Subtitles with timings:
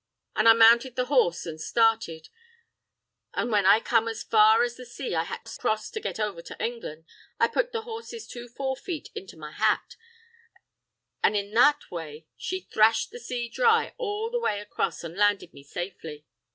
[0.35, 2.29] An' I mounted the horse an' started,
[3.35, 6.19] an' when I come as far as the sea I had to cross to get
[6.19, 7.05] over to Englan',
[7.39, 9.97] I put the horse's two forefeet into my hat,
[11.21, 15.53] an' in that way he thrashed the sea dry all the way across an' landed
[15.53, 16.25] me safely.